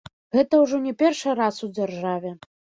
Гэта 0.35 0.61
ўжо 0.63 0.79
не 0.85 0.95
першы 1.03 1.37
раз 1.43 1.63
у 1.69 1.71
дзяржаве. 1.79 2.37